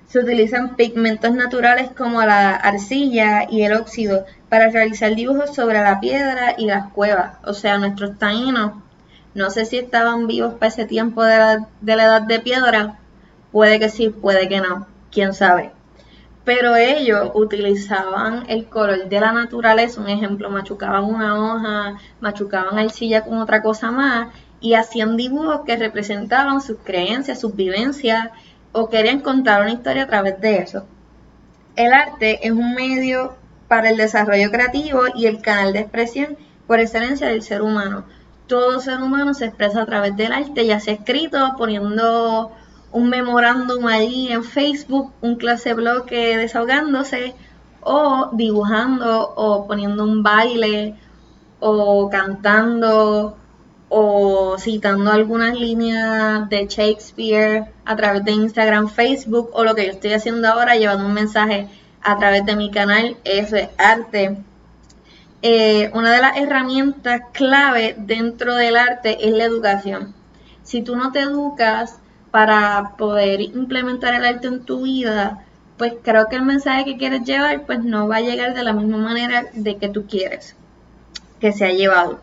Se 0.07 0.19
utilizan 0.19 0.75
pigmentos 0.75 1.33
naturales 1.33 1.89
como 1.95 2.21
la 2.21 2.55
arcilla 2.55 3.45
y 3.49 3.63
el 3.63 3.73
óxido 3.73 4.25
para 4.49 4.69
realizar 4.69 5.13
dibujos 5.15 5.53
sobre 5.53 5.81
la 5.81 5.99
piedra 5.99 6.55
y 6.57 6.65
las 6.65 6.91
cuevas. 6.91 7.37
O 7.43 7.53
sea, 7.53 7.77
nuestros 7.77 8.17
taínos, 8.17 8.73
no 9.33 9.49
sé 9.49 9.65
si 9.65 9.77
estaban 9.77 10.25
vivos 10.25 10.53
para 10.53 10.69
ese 10.69 10.85
tiempo 10.85 11.23
de 11.23 11.37
la, 11.37 11.67
de 11.81 11.95
la 11.95 12.03
edad 12.05 12.21
de 12.21 12.39
piedra. 12.39 12.99
Puede 13.51 13.79
que 13.79 13.89
sí, 13.89 14.09
puede 14.09 14.47
que 14.47 14.61
no, 14.61 14.87
quién 15.11 15.33
sabe. 15.33 15.71
Pero 16.45 16.77
ellos 16.77 17.31
utilizaban 17.33 18.45
el 18.47 18.67
color 18.67 19.09
de 19.09 19.19
la 19.19 19.33
naturaleza, 19.33 19.99
un 19.99 20.07
ejemplo, 20.07 20.49
machucaban 20.49 21.03
una 21.03 21.35
hoja, 21.35 21.97
machucaban 22.21 22.79
arcilla 22.79 23.25
con 23.25 23.39
otra 23.39 23.61
cosa 23.61 23.91
más 23.91 24.29
y 24.59 24.73
hacían 24.73 25.17
dibujos 25.17 25.61
que 25.65 25.77
representaban 25.77 26.61
sus 26.61 26.77
creencias, 26.83 27.39
sus 27.39 27.55
vivencias 27.55 28.29
o 28.71 28.89
querían 28.89 29.21
contar 29.21 29.61
una 29.61 29.71
historia 29.71 30.03
a 30.03 30.07
través 30.07 30.39
de 30.41 30.57
eso. 30.57 30.85
El 31.75 31.93
arte 31.93 32.45
es 32.45 32.51
un 32.51 32.73
medio 32.73 33.35
para 33.67 33.89
el 33.89 33.97
desarrollo 33.97 34.49
creativo 34.51 35.01
y 35.15 35.25
el 35.27 35.41
canal 35.41 35.73
de 35.73 35.79
expresión 35.79 36.37
por 36.65 36.79
excelencia 36.79 37.27
del 37.27 37.43
ser 37.43 37.61
humano. 37.61 38.05
Todo 38.47 38.79
ser 38.79 39.01
humano 39.01 39.33
se 39.33 39.45
expresa 39.45 39.81
a 39.81 39.85
través 39.85 40.15
del 40.15 40.31
arte, 40.31 40.65
ya 40.65 40.79
sea 40.79 40.93
escrito, 40.93 41.53
poniendo 41.57 42.51
un 42.91 43.09
memorándum 43.09 43.85
allí 43.87 44.31
en 44.31 44.43
Facebook, 44.43 45.11
un 45.21 45.35
clase 45.35 45.73
bloque 45.73 46.37
desahogándose, 46.37 47.35
o 47.81 48.29
dibujando, 48.33 49.33
o 49.35 49.67
poniendo 49.67 50.03
un 50.03 50.23
baile, 50.23 50.95
o 51.59 52.09
cantando, 52.09 53.36
o 53.89 54.57
citando 54.57 55.11
algunas 55.11 55.53
líneas 55.53 56.49
de 56.49 56.67
Shakespeare 56.67 57.65
a 57.85 57.95
través 57.95 58.25
de 58.25 58.31
Instagram, 58.31 58.89
Facebook 58.89 59.49
o 59.53 59.63
lo 59.63 59.75
que 59.75 59.85
yo 59.85 59.91
estoy 59.91 60.13
haciendo 60.13 60.47
ahora, 60.47 60.75
llevando 60.75 61.05
un 61.05 61.13
mensaje 61.13 61.69
a 62.01 62.17
través 62.17 62.45
de 62.45 62.55
mi 62.55 62.71
canal, 62.71 63.17
eso 63.23 63.55
es 63.55 63.69
arte. 63.77 64.37
Eh, 65.41 65.89
una 65.93 66.11
de 66.11 66.21
las 66.21 66.37
herramientas 66.37 67.21
clave 67.31 67.95
dentro 67.97 68.55
del 68.55 68.75
arte 68.75 69.27
es 69.27 69.33
la 69.33 69.45
educación. 69.45 70.13
Si 70.63 70.81
tú 70.81 70.95
no 70.95 71.11
te 71.11 71.21
educas 71.21 71.99
para 72.31 72.95
poder 72.97 73.41
implementar 73.41 74.13
el 74.15 74.25
arte 74.25 74.47
en 74.47 74.65
tu 74.65 74.83
vida, 74.83 75.45
pues 75.77 75.93
creo 76.03 76.27
que 76.27 76.35
el 76.35 76.43
mensaje 76.43 76.85
que 76.85 76.97
quieres 76.97 77.23
llevar 77.23 77.65
pues 77.65 77.83
no 77.83 78.07
va 78.07 78.17
a 78.17 78.21
llegar 78.21 78.53
de 78.53 78.63
la 78.63 78.73
misma 78.73 78.97
manera 78.97 79.45
de 79.53 79.77
que 79.77 79.89
tú 79.89 80.07
quieres 80.07 80.55
que 81.39 81.51
se 81.51 81.65
ha 81.65 81.71
llevado. 81.71 82.19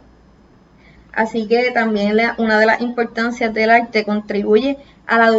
Así 1.16 1.46
que 1.46 1.70
también 1.72 2.18
una 2.38 2.58
de 2.58 2.66
las 2.66 2.80
importancias 2.80 3.52
del 3.54 3.70
arte 3.70 4.04
contribuye 4.04 4.78
a 5.06 5.18
la 5.18 5.30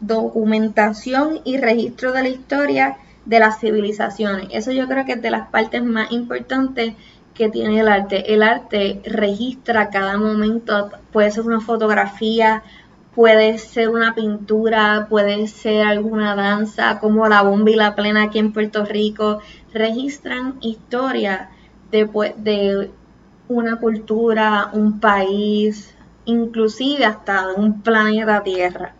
documentación 0.00 1.40
y 1.44 1.58
registro 1.58 2.12
de 2.12 2.22
la 2.22 2.28
historia 2.28 2.96
de 3.26 3.38
las 3.38 3.60
civilizaciones. 3.60 4.48
Eso 4.50 4.72
yo 4.72 4.88
creo 4.88 5.04
que 5.04 5.12
es 5.12 5.22
de 5.22 5.30
las 5.30 5.48
partes 5.48 5.84
más 5.84 6.10
importantes 6.10 6.94
que 7.34 7.48
tiene 7.48 7.80
el 7.80 7.88
arte. 7.88 8.34
El 8.34 8.42
arte 8.42 9.00
registra 9.04 9.90
cada 9.90 10.16
momento, 10.18 10.90
puede 11.12 11.30
ser 11.30 11.44
una 11.44 11.60
fotografía, 11.60 12.62
puede 13.14 13.58
ser 13.58 13.88
una 13.88 14.14
pintura, 14.14 15.06
puede 15.08 15.46
ser 15.46 15.86
alguna 15.86 16.34
danza, 16.34 16.98
como 16.98 17.28
la 17.28 17.42
bomba 17.42 17.70
y 17.70 17.76
la 17.76 17.94
plena 17.94 18.24
aquí 18.24 18.38
en 18.38 18.52
Puerto 18.52 18.84
Rico. 18.84 19.40
Registran 19.72 20.56
historia 20.60 21.50
de, 21.90 22.08
de 22.36 22.90
una 23.50 23.80
cultura, 23.80 24.70
un 24.72 25.00
país, 25.00 25.92
inclusive 26.24 27.04
hasta 27.04 27.48
un 27.48 27.82
planeta 27.82 28.44
Tierra. 28.44 28.94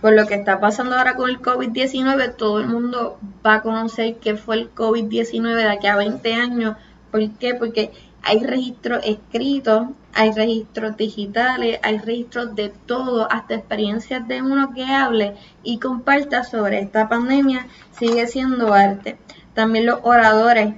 Por 0.00 0.14
lo 0.14 0.26
que 0.26 0.34
está 0.34 0.60
pasando 0.60 0.96
ahora 0.96 1.14
con 1.14 1.28
el 1.28 1.42
COVID-19, 1.42 2.36
todo 2.36 2.60
el 2.60 2.68
mundo 2.68 3.18
va 3.44 3.56
a 3.56 3.62
conocer 3.62 4.16
qué 4.16 4.34
fue 4.34 4.56
el 4.56 4.74
COVID-19 4.74 5.56
de 5.56 5.68
aquí 5.68 5.88
a 5.88 5.96
20 5.96 6.34
años. 6.34 6.76
¿Por 7.10 7.30
qué? 7.32 7.54
Porque 7.54 7.92
hay 8.22 8.42
registros 8.42 9.04
escritos, 9.04 9.88
hay 10.14 10.32
registros 10.32 10.96
digitales, 10.96 11.78
hay 11.82 11.98
registros 11.98 12.56
de 12.56 12.70
todo, 12.70 13.30
hasta 13.30 13.56
experiencias 13.56 14.26
de 14.26 14.40
uno 14.40 14.72
que 14.74 14.84
hable 14.84 15.36
y 15.62 15.78
comparta 15.78 16.44
sobre 16.44 16.80
esta 16.80 17.10
pandemia, 17.10 17.66
sigue 17.92 18.26
siendo 18.26 18.72
arte. 18.72 19.18
También 19.52 19.84
los 19.84 20.00
oradores 20.02 20.76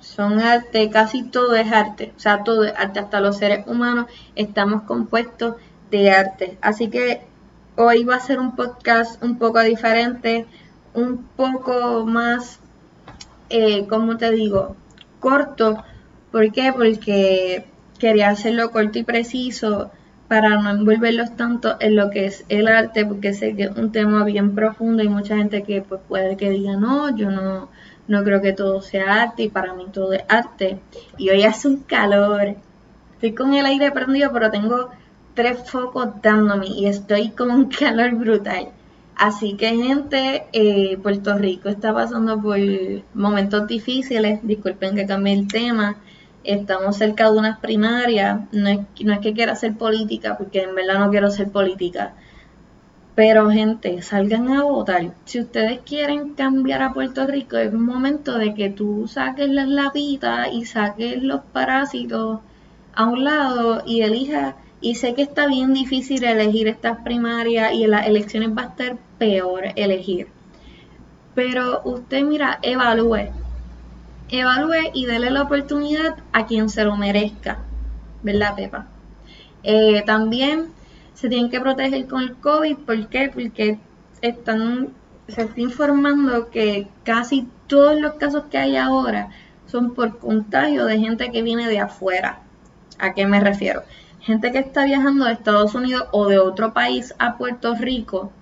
son 0.00 0.40
arte, 0.40 0.90
casi 0.90 1.22
todo 1.24 1.54
es 1.54 1.70
arte, 1.72 2.12
o 2.16 2.20
sea, 2.20 2.42
todo 2.44 2.64
es 2.64 2.72
arte, 2.76 3.00
hasta 3.00 3.20
los 3.20 3.38
seres 3.38 3.66
humanos 3.66 4.06
estamos 4.34 4.82
compuestos 4.82 5.56
de 5.90 6.10
arte. 6.10 6.58
Así 6.60 6.88
que 6.88 7.22
hoy 7.76 8.04
va 8.04 8.16
a 8.16 8.20
ser 8.20 8.38
un 8.38 8.56
podcast 8.56 9.22
un 9.22 9.38
poco 9.38 9.60
diferente, 9.60 10.46
un 10.94 11.24
poco 11.36 12.04
más, 12.06 12.60
eh, 13.48 13.86
como 13.88 14.16
te 14.16 14.30
digo, 14.30 14.76
corto. 15.20 15.82
¿Por 16.32 16.52
qué? 16.52 16.72
Porque 16.72 17.66
quería 17.98 18.30
hacerlo 18.30 18.70
corto 18.70 18.98
y 18.98 19.04
preciso 19.04 19.90
para 20.28 20.50
no 20.60 20.70
envolverlos 20.70 21.36
tanto 21.36 21.76
en 21.80 21.96
lo 21.96 22.10
que 22.10 22.26
es 22.26 22.44
el 22.48 22.68
arte, 22.68 23.04
porque 23.04 23.34
sé 23.34 23.56
que 23.56 23.64
es 23.64 23.76
un 23.76 23.90
tema 23.90 24.24
bien 24.24 24.54
profundo 24.54 25.02
y 25.02 25.08
mucha 25.08 25.36
gente 25.36 25.64
que 25.64 25.82
pues 25.82 26.00
puede 26.06 26.36
que 26.36 26.50
diga, 26.50 26.76
no, 26.76 27.14
yo 27.16 27.30
no, 27.30 27.68
no 28.10 28.24
creo 28.24 28.42
que 28.42 28.52
todo 28.52 28.82
sea 28.82 29.22
arte 29.22 29.44
y 29.44 29.48
para 29.48 29.72
mí 29.72 29.86
todo 29.92 30.12
es 30.12 30.24
arte. 30.28 30.80
Y 31.16 31.30
hoy 31.30 31.44
hace 31.44 31.68
un 31.68 31.76
calor. 31.84 32.56
Estoy 33.14 33.34
con 33.34 33.54
el 33.54 33.64
aire 33.64 33.92
prendido, 33.92 34.32
pero 34.32 34.50
tengo 34.50 34.90
tres 35.34 35.70
focos 35.70 36.08
dándome 36.20 36.66
y 36.66 36.86
estoy 36.86 37.30
con 37.30 37.52
un 37.52 37.68
calor 37.80 38.16
brutal. 38.16 38.70
Así 39.14 39.54
que 39.54 39.76
gente, 39.76 40.46
eh, 40.52 40.98
Puerto 41.00 41.38
Rico 41.38 41.68
está 41.68 41.94
pasando 41.94 42.42
por 42.42 42.58
momentos 43.14 43.68
difíciles. 43.68 44.40
Disculpen 44.42 44.96
que 44.96 45.06
cambie 45.06 45.34
el 45.34 45.46
tema. 45.46 45.96
Estamos 46.42 46.96
cerca 46.96 47.30
de 47.30 47.38
unas 47.38 47.60
primarias. 47.60 48.40
No 48.50 48.68
es, 48.70 48.80
no 49.04 49.12
es 49.12 49.20
que 49.20 49.34
quiera 49.34 49.52
hacer 49.52 49.76
política, 49.76 50.36
porque 50.36 50.62
en 50.62 50.74
verdad 50.74 50.98
no 50.98 51.10
quiero 51.10 51.28
hacer 51.28 51.48
política 51.52 52.14
pero 53.20 53.50
gente, 53.50 54.00
salgan 54.00 54.48
a 54.48 54.62
votar. 54.62 55.12
Si 55.26 55.40
ustedes 55.40 55.80
quieren 55.80 56.32
cambiar 56.32 56.80
a 56.80 56.94
Puerto 56.94 57.26
Rico, 57.26 57.58
es 57.58 57.70
momento 57.70 58.38
de 58.38 58.54
que 58.54 58.70
tú 58.70 59.06
saques 59.08 59.50
las 59.50 59.68
lapitas 59.68 60.48
y 60.54 60.64
saques 60.64 61.22
los 61.22 61.42
parásitos 61.52 62.40
a 62.94 63.04
un 63.04 63.22
lado 63.22 63.82
y 63.84 64.00
elijas. 64.00 64.54
Y 64.80 64.94
sé 64.94 65.12
que 65.14 65.20
está 65.20 65.46
bien 65.48 65.74
difícil 65.74 66.24
elegir 66.24 66.66
estas 66.66 67.02
primarias 67.02 67.74
y 67.74 67.84
en 67.84 67.90
las 67.90 68.06
elecciones 68.06 68.56
va 68.56 68.62
a 68.62 68.68
estar 68.68 68.96
peor 69.18 69.64
elegir. 69.76 70.28
Pero 71.34 71.82
usted, 71.84 72.22
mira, 72.22 72.58
evalúe. 72.62 73.28
Evalúe 74.30 74.92
y 74.94 75.04
dele 75.04 75.30
la 75.30 75.42
oportunidad 75.42 76.16
a 76.32 76.46
quien 76.46 76.70
se 76.70 76.86
lo 76.86 76.96
merezca. 76.96 77.58
¿Verdad, 78.22 78.54
Pepa? 78.56 78.86
Eh, 79.62 80.04
también 80.06 80.68
se 81.20 81.28
tienen 81.28 81.50
que 81.50 81.60
proteger 81.60 82.06
con 82.06 82.22
el 82.22 82.34
COVID. 82.36 82.78
¿Por 82.78 83.08
qué? 83.08 83.28
Porque 83.28 83.78
están, 84.22 84.94
se 85.28 85.42
está 85.42 85.60
informando 85.60 86.48
que 86.48 86.88
casi 87.04 87.46
todos 87.66 88.00
los 88.00 88.14
casos 88.14 88.44
que 88.50 88.56
hay 88.56 88.76
ahora 88.76 89.28
son 89.66 89.92
por 89.92 90.18
contagio 90.18 90.86
de 90.86 90.98
gente 90.98 91.30
que 91.30 91.42
viene 91.42 91.68
de 91.68 91.78
afuera. 91.78 92.40
¿A 92.98 93.12
qué 93.12 93.26
me 93.26 93.38
refiero? 93.38 93.82
Gente 94.20 94.50
que 94.50 94.60
está 94.60 94.86
viajando 94.86 95.26
de 95.26 95.32
Estados 95.32 95.74
Unidos 95.74 96.08
o 96.10 96.26
de 96.26 96.38
otro 96.38 96.72
país 96.72 97.14
a 97.18 97.36
Puerto 97.36 97.74
Rico, 97.74 98.32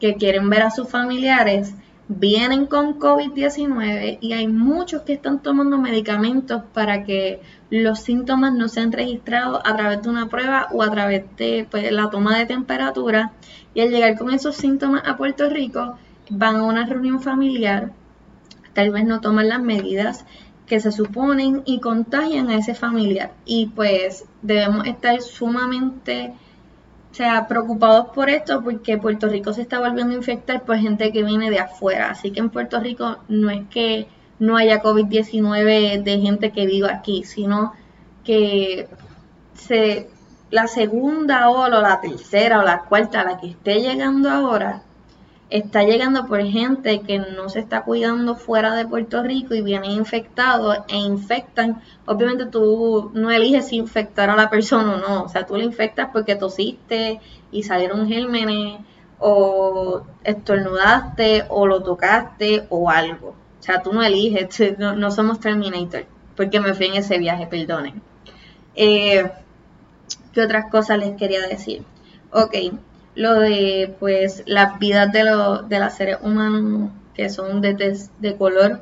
que 0.00 0.16
quieren 0.16 0.50
ver 0.50 0.62
a 0.62 0.72
sus 0.72 0.88
familiares 0.88 1.72
vienen 2.08 2.66
con 2.66 2.98
COVID-19 2.98 4.18
y 4.20 4.32
hay 4.32 4.48
muchos 4.48 5.02
que 5.02 5.12
están 5.12 5.42
tomando 5.42 5.76
medicamentos 5.78 6.62
para 6.72 7.04
que 7.04 7.42
los 7.70 8.00
síntomas 8.00 8.54
no 8.54 8.68
sean 8.68 8.92
registrados 8.92 9.60
a 9.64 9.76
través 9.76 10.02
de 10.02 10.08
una 10.08 10.28
prueba 10.28 10.68
o 10.72 10.82
a 10.82 10.90
través 10.90 11.24
de 11.36 11.66
pues, 11.70 11.92
la 11.92 12.08
toma 12.08 12.38
de 12.38 12.46
temperatura 12.46 13.32
y 13.74 13.82
al 13.82 13.90
llegar 13.90 14.18
con 14.18 14.30
esos 14.30 14.56
síntomas 14.56 15.02
a 15.06 15.18
Puerto 15.18 15.50
Rico 15.50 15.98
van 16.30 16.56
a 16.56 16.64
una 16.64 16.86
reunión 16.86 17.20
familiar, 17.20 17.92
tal 18.72 18.90
vez 18.90 19.04
no 19.04 19.20
toman 19.20 19.48
las 19.48 19.60
medidas 19.60 20.24
que 20.66 20.80
se 20.80 20.92
suponen 20.92 21.62
y 21.64 21.80
contagian 21.80 22.48
a 22.50 22.56
ese 22.56 22.74
familiar. 22.74 23.32
Y 23.44 23.66
pues 23.66 24.26
debemos 24.42 24.86
estar 24.86 25.20
sumamente 25.20 26.34
sea, 27.18 27.48
preocupados 27.48 28.10
por 28.14 28.30
esto 28.30 28.62
porque 28.62 28.96
Puerto 28.96 29.28
Rico 29.28 29.52
se 29.52 29.62
está 29.62 29.80
volviendo 29.80 30.14
a 30.14 30.18
infectar 30.18 30.62
por 30.62 30.76
gente 30.76 31.12
que 31.12 31.24
viene 31.24 31.50
de 31.50 31.58
afuera. 31.58 32.10
Así 32.10 32.30
que 32.30 32.40
en 32.40 32.48
Puerto 32.48 32.78
Rico 32.80 33.18
no 33.28 33.50
es 33.50 33.66
que 33.68 34.06
no 34.38 34.56
haya 34.56 34.80
COVID-19 34.82 36.02
de 36.02 36.20
gente 36.20 36.52
que 36.52 36.64
viva 36.66 36.92
aquí, 36.92 37.24
sino 37.24 37.72
que 38.24 38.88
se, 39.54 40.08
la 40.50 40.68
segunda 40.68 41.50
o 41.50 41.68
la 41.68 42.00
tercera 42.00 42.60
o 42.60 42.62
la 42.62 42.84
cuarta, 42.84 43.24
la 43.24 43.36
que 43.38 43.48
esté 43.48 43.80
llegando 43.80 44.30
ahora, 44.30 44.82
está 45.50 45.82
llegando 45.82 46.26
por 46.26 46.42
gente 46.42 47.00
que 47.00 47.18
no 47.18 47.48
se 47.48 47.60
está 47.60 47.82
cuidando 47.82 48.36
fuera 48.36 48.74
de 48.74 48.86
Puerto 48.86 49.22
Rico 49.22 49.54
y 49.54 49.62
vienen 49.62 49.92
infectados 49.92 50.78
e 50.88 50.96
infectan. 50.96 51.82
Obviamente 52.06 52.46
tú 52.46 53.10
no 53.14 53.30
eliges 53.30 53.68
si 53.68 53.76
infectar 53.76 54.30
a 54.30 54.36
la 54.36 54.50
persona 54.50 54.94
o 54.94 54.96
no, 54.98 55.22
o 55.24 55.28
sea, 55.28 55.46
tú 55.46 55.56
le 55.56 55.64
infectas 55.64 56.10
porque 56.12 56.36
tosiste 56.36 57.20
y 57.50 57.62
salieron 57.62 58.08
gérmenes 58.08 58.80
o 59.18 60.02
estornudaste 60.22 61.46
o 61.48 61.66
lo 61.66 61.82
tocaste 61.82 62.66
o 62.68 62.90
algo. 62.90 63.34
O 63.58 63.62
sea, 63.62 63.82
tú 63.82 63.92
no 63.92 64.02
eliges, 64.02 64.48
no, 64.78 65.10
somos 65.10 65.40
Terminator, 65.40 66.04
porque 66.36 66.60
me 66.60 66.74
fui 66.74 66.86
en 66.86 66.94
ese 66.94 67.18
viaje, 67.18 67.46
perdonen. 67.46 68.02
Eh, 68.74 69.30
¿Qué 70.32 70.42
otras 70.42 70.70
cosas 70.70 70.98
les 70.98 71.16
quería 71.16 71.40
decir? 71.46 71.82
Ok, 72.30 72.54
lo 73.18 73.34
de 73.40 73.96
pues 73.98 74.44
las 74.46 74.78
vidas 74.78 75.10
de, 75.12 75.24
los 75.24 75.68
de 75.68 75.80
los 75.80 75.92
seres 75.92 76.18
humanos 76.22 76.92
que 77.14 77.28
son 77.28 77.60
de, 77.60 77.98
de 78.20 78.36
color, 78.36 78.80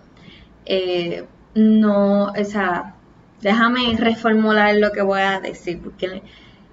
eh, 0.67 1.25
no, 1.55 2.25
o 2.27 2.45
sea, 2.45 2.95
déjame 3.41 3.97
reformular 3.97 4.77
lo 4.77 4.93
que 4.93 5.01
voy 5.01 5.23
a 5.23 5.41
decir, 5.41 5.81
porque 5.83 6.23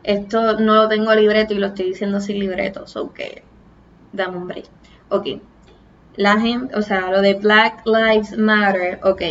esto 0.03 0.59
no 0.59 0.75
lo 0.75 0.89
tengo 0.89 1.15
libreto 1.15 1.53
y 1.53 1.57
lo 1.57 1.67
estoy 1.67 1.85
diciendo 1.85 2.19
sin 2.19 2.39
libreto, 2.39 2.85
so 2.85 3.13
que 3.13 3.43
dame 4.11 4.37
un 4.37 4.47
break. 4.47 4.65
Ok, 5.07 5.27
la 6.17 6.37
gente, 6.41 6.75
o 6.75 6.81
sea, 6.81 7.09
lo 7.11 7.21
de 7.21 7.35
Black 7.35 7.83
Lives 7.85 8.37
Matter, 8.37 8.99
ok, 9.03 9.21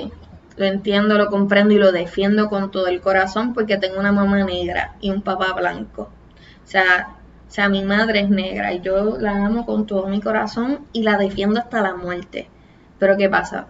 lo 0.56 0.64
entiendo, 0.64 1.18
lo 1.18 1.26
comprendo 1.26 1.74
y 1.74 1.78
lo 1.78 1.92
defiendo 1.92 2.48
con 2.48 2.70
todo 2.70 2.86
el 2.86 3.02
corazón 3.02 3.52
porque 3.52 3.76
tengo 3.76 4.00
una 4.00 4.12
mamá 4.12 4.42
negra 4.42 4.96
y 5.02 5.10
un 5.10 5.20
papá 5.20 5.52
blanco. 5.52 6.08
O 6.64 6.66
sea, 6.66 7.16
o 7.52 7.54
sea, 7.54 7.68
mi 7.68 7.84
madre 7.84 8.20
es 8.20 8.30
negra 8.30 8.72
y 8.72 8.80
yo 8.80 9.18
la 9.18 9.44
amo 9.44 9.66
con 9.66 9.84
todo 9.84 10.06
mi 10.06 10.22
corazón 10.22 10.86
y 10.94 11.02
la 11.02 11.18
defiendo 11.18 11.60
hasta 11.60 11.82
la 11.82 11.94
muerte. 11.94 12.48
Pero 12.98 13.18
¿qué 13.18 13.28
pasa? 13.28 13.66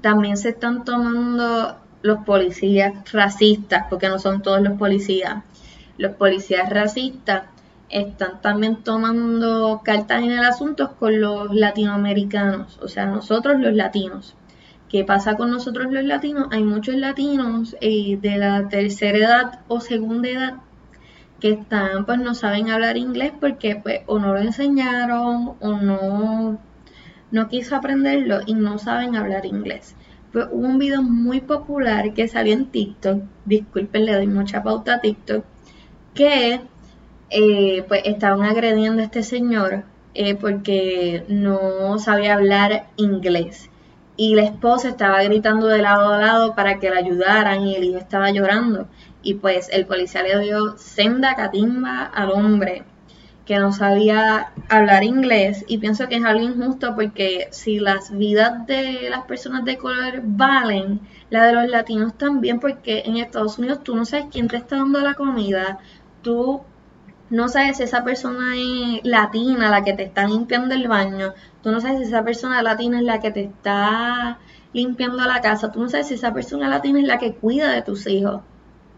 También 0.00 0.36
se 0.36 0.50
están 0.50 0.84
tomando 0.84 1.78
los 2.02 2.18
policías 2.18 3.10
racistas, 3.10 3.86
porque 3.90 4.08
no 4.08 4.20
son 4.20 4.40
todos 4.40 4.62
los 4.62 4.78
policías. 4.78 5.42
Los 5.98 6.12
policías 6.12 6.70
racistas 6.70 7.46
están 7.88 8.40
también 8.40 8.84
tomando 8.84 9.80
cartas 9.82 10.22
en 10.22 10.30
el 10.30 10.44
asunto 10.44 10.94
con 10.96 11.20
los 11.20 11.52
latinoamericanos, 11.52 12.78
o 12.80 12.86
sea, 12.86 13.06
nosotros 13.06 13.58
los 13.58 13.74
latinos. 13.74 14.36
¿Qué 14.88 15.02
pasa 15.02 15.36
con 15.36 15.50
nosotros 15.50 15.90
los 15.90 16.04
latinos? 16.04 16.46
Hay 16.52 16.62
muchos 16.62 16.94
latinos 16.94 17.76
eh, 17.80 18.16
de 18.22 18.38
la 18.38 18.68
tercera 18.68 19.18
edad 19.18 19.60
o 19.66 19.80
segunda 19.80 20.28
edad 20.28 20.54
que 21.42 21.50
están, 21.50 22.06
pues 22.06 22.20
no 22.20 22.36
saben 22.36 22.70
hablar 22.70 22.96
inglés 22.96 23.32
porque 23.40 23.74
pues 23.74 24.02
o 24.06 24.20
no 24.20 24.32
lo 24.32 24.38
enseñaron 24.38 25.54
o 25.58 25.72
no, 25.72 26.60
no 27.32 27.48
quiso 27.48 27.74
aprenderlo 27.74 28.42
y 28.46 28.54
no 28.54 28.78
saben 28.78 29.16
hablar 29.16 29.44
inglés. 29.44 29.96
Pues 30.32 30.46
hubo 30.52 30.64
un 30.68 30.78
video 30.78 31.02
muy 31.02 31.40
popular 31.40 32.14
que 32.14 32.28
salió 32.28 32.52
en 32.52 32.66
TikTok, 32.66 33.24
disculpen, 33.44 34.06
le 34.06 34.14
doy 34.14 34.28
mucha 34.28 34.62
pauta 34.62 34.94
a 34.94 35.00
TikTok, 35.00 35.44
que 36.14 36.60
eh, 37.30 37.84
pues 37.88 38.02
estaban 38.04 38.42
agrediendo 38.42 39.02
a 39.02 39.06
este 39.06 39.24
señor 39.24 39.82
eh, 40.14 40.36
porque 40.36 41.24
no 41.26 41.98
sabía 41.98 42.34
hablar 42.34 42.86
inglés. 42.96 43.68
Y 44.16 44.36
la 44.36 44.44
esposa 44.44 44.90
estaba 44.90 45.20
gritando 45.24 45.66
de 45.66 45.82
lado 45.82 46.12
a 46.12 46.18
lado 46.18 46.54
para 46.54 46.78
que 46.78 46.90
la 46.90 46.98
ayudaran 46.98 47.66
y 47.66 47.74
el 47.74 47.82
hijo 47.82 47.98
estaba 47.98 48.30
llorando 48.30 48.86
y 49.22 49.34
pues 49.34 49.68
el 49.72 49.86
policía 49.86 50.22
le 50.22 50.38
dio 50.40 50.76
senda 50.78 51.34
catimba 51.34 52.04
al 52.04 52.30
hombre 52.30 52.84
que 53.44 53.58
no 53.58 53.72
sabía 53.72 54.52
hablar 54.68 55.02
inglés 55.04 55.64
y 55.66 55.78
pienso 55.78 56.08
que 56.08 56.16
es 56.16 56.24
algo 56.24 56.44
injusto 56.44 56.94
porque 56.94 57.48
si 57.50 57.80
las 57.80 58.16
vidas 58.16 58.66
de 58.66 59.08
las 59.10 59.24
personas 59.24 59.64
de 59.64 59.78
color 59.78 60.22
valen, 60.24 61.00
la 61.30 61.46
de 61.46 61.52
los 61.52 61.68
latinos 61.68 62.16
también 62.16 62.60
porque 62.60 63.02
en 63.04 63.16
Estados 63.16 63.58
Unidos 63.58 63.82
tú 63.82 63.96
no 63.96 64.04
sabes 64.04 64.26
quién 64.30 64.48
te 64.48 64.56
está 64.56 64.76
dando 64.76 65.00
la 65.00 65.14
comida, 65.14 65.78
tú 66.22 66.62
no 67.30 67.48
sabes 67.48 67.78
si 67.78 67.82
esa 67.84 68.04
persona 68.04 68.54
es 68.56 69.00
latina 69.04 69.70
la 69.70 69.82
que 69.82 69.94
te 69.94 70.04
está 70.04 70.26
limpiando 70.26 70.74
el 70.74 70.86
baño, 70.86 71.34
tú 71.62 71.70
no 71.72 71.80
sabes 71.80 71.98
si 71.98 72.04
esa 72.04 72.22
persona 72.22 72.62
latina 72.62 72.98
es 72.98 73.04
la 73.04 73.20
que 73.20 73.30
te 73.32 73.44
está 73.44 74.38
limpiando 74.72 75.24
la 75.24 75.40
casa, 75.40 75.72
tú 75.72 75.80
no 75.80 75.88
sabes 75.88 76.08
si 76.08 76.14
esa 76.14 76.32
persona 76.32 76.68
latina 76.68 77.00
es 77.00 77.06
la 77.06 77.18
que 77.18 77.34
cuida 77.34 77.72
de 77.72 77.82
tus 77.82 78.06
hijos. 78.06 78.42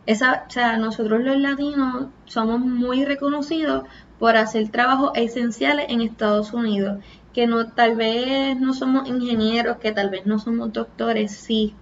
Esa, 0.06 0.44
o 0.46 0.50
sea, 0.50 0.76
nosotros 0.76 1.22
los 1.22 1.38
latinos 1.38 2.08
somos 2.26 2.60
muy 2.60 3.04
reconocidos 3.04 3.84
por 4.18 4.36
hacer 4.36 4.68
trabajos 4.68 5.12
esenciales 5.14 5.86
en 5.88 6.02
Estados 6.02 6.52
Unidos, 6.52 7.02
que 7.32 7.46
no 7.46 7.72
tal 7.72 7.96
vez 7.96 8.58
no 8.60 8.74
somos 8.74 9.08
ingenieros, 9.08 9.78
que 9.78 9.92
tal 9.92 10.10
vez 10.10 10.26
no 10.26 10.38
somos 10.38 10.72
doctores, 10.72 11.32
sí, 11.32 11.74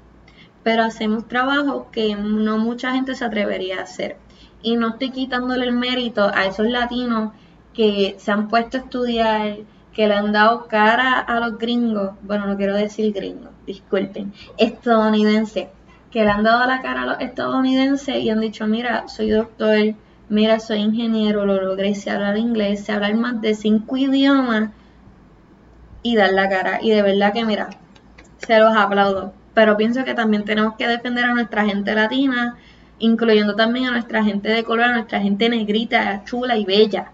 pero 0.63 0.85
hacemos 0.85 1.27
trabajos 1.29 1.87
que 1.93 2.15
no 2.15 2.59
mucha 2.59 2.93
gente 2.93 3.15
se 3.15 3.25
atrevería 3.25 3.81
a 3.81 3.83
hacer. 3.83 4.17
Y 4.63 4.77
no 4.77 4.91
estoy 4.91 5.11
quitándole 5.11 5.67
el 5.67 5.73
mérito 5.73 6.31
a 6.33 6.47
esos 6.47 6.67
latinos 6.67 7.33
que 7.75 8.15
se 8.19 8.31
han 8.31 8.49
puesto 8.49 8.77
a 8.77 8.81
estudiar, 8.81 9.57
que 9.93 10.07
le 10.07 10.15
han 10.15 10.33
dado 10.33 10.69
cara 10.69 11.19
a 11.19 11.41
los 11.41 11.59
gringos, 11.59 12.13
bueno, 12.23 12.47
no 12.47 12.57
quiero 12.57 12.77
decir 12.77 13.13
gringos, 13.13 13.51
disculpen, 13.67 14.33
estadounidenses 14.57 15.69
que 16.13 16.25
le 16.25 16.31
han 16.31 16.45
dado 16.45 16.67
la 16.67 16.83
cara 16.83 17.03
a 17.03 17.07
los 17.07 17.21
estadounidenses 17.21 18.17
y 18.17 18.29
han 18.29 18.41
dicho, 18.41 18.67
mira, 18.67 19.09
soy 19.09 19.31
doctor, 19.31 19.95
mira, 20.29 20.61
soy 20.61 20.79
ingeniero, 20.79 21.47
lo 21.47 21.61
logré, 21.61 21.95
sé 21.95 22.11
hablar 22.11 22.37
inglés, 22.37 22.85
sé 22.85 22.93
hablar 22.93 23.15
más 23.15 23.41
de 23.41 23.55
cinco 23.55 23.97
idiomas 23.97 24.71
y 26.03 26.17
dar 26.17 26.33
la 26.33 26.49
cara. 26.49 26.81
Y 26.83 26.91
de 26.91 27.03
verdad 27.03 27.33
que, 27.33 27.45
mira, 27.45 27.71
se 28.37 28.59
los 28.59 28.77
aplaudo. 28.77 29.33
Pero 29.55 29.77
pienso 29.77 30.05
que 30.05 30.15
también 30.15 30.45
tenemos 30.45 30.75
que 30.77 30.87
defender 30.87 31.25
a 31.25 31.35
nuestra 31.35 31.65
gente 31.65 31.95
latina, 31.95 32.57
incluyendo 32.99 33.57
también 33.57 33.87
a 33.87 33.93
nuestra 33.93 34.23
gente 34.23 34.51
de 34.51 34.65
color, 34.65 34.85
a 34.85 34.93
nuestra 34.93 35.21
gente 35.21 35.49
negrita, 35.49 36.25
chula 36.25 36.57
y 36.57 36.67
bella. 36.67 37.13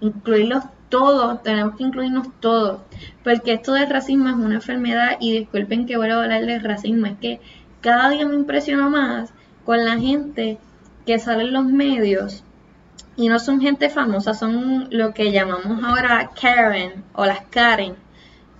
Incluirlos 0.00 0.64
todos, 0.88 1.42
tenemos 1.42 1.76
que 1.76 1.84
incluirnos 1.84 2.28
todos. 2.40 2.80
Porque 3.22 3.54
esto 3.54 3.72
del 3.72 3.88
racismo 3.88 4.28
es 4.28 4.34
una 4.34 4.56
enfermedad 4.56 5.16
y 5.20 5.38
disculpen 5.38 5.86
que 5.86 5.96
vuelvo 5.96 6.16
a 6.16 6.24
hablar 6.24 6.44
del 6.44 6.62
racismo, 6.62 7.06
es 7.06 7.18
que 7.18 7.40
cada 7.82 8.08
día 8.10 8.26
me 8.26 8.36
impresiono 8.36 8.88
más 8.88 9.30
con 9.66 9.84
la 9.84 9.98
gente 9.98 10.58
que 11.04 11.18
sale 11.18 11.44
en 11.44 11.52
los 11.52 11.66
medios. 11.66 12.44
Y 13.14 13.28
no 13.28 13.38
son 13.38 13.60
gente 13.60 13.90
famosa, 13.90 14.32
son 14.32 14.88
lo 14.90 15.12
que 15.12 15.32
llamamos 15.32 15.84
ahora 15.84 16.30
Karen 16.40 17.04
o 17.12 17.26
las 17.26 17.42
Karen, 17.50 17.94